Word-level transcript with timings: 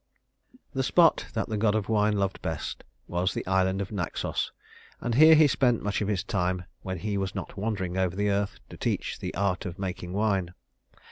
The 0.73 0.81
spot 0.81 1.27
that 1.33 1.47
the 1.47 1.57
god 1.57 1.75
of 1.75 1.87
wine 1.87 2.13
loved 2.17 2.41
best 2.41 2.83
was 3.07 3.35
the 3.35 3.45
island 3.45 3.81
of 3.81 3.91
Naxos; 3.91 4.51
and 4.99 5.13
here 5.13 5.35
he 5.35 5.45
spent 5.45 5.83
much 5.83 6.01
of 6.01 6.07
his 6.07 6.23
time 6.23 6.63
when 6.81 6.97
he 6.97 7.19
was 7.19 7.35
not 7.35 7.55
wandering 7.55 7.97
over 7.99 8.15
the 8.15 8.31
earth 8.31 8.57
to 8.69 8.77
teach 8.77 9.19
the 9.19 9.31
art 9.35 9.63
of 9.67 9.77
making 9.77 10.13
wine. 10.13 10.55